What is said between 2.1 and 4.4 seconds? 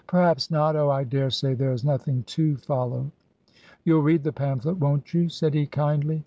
to follow."" You'll read the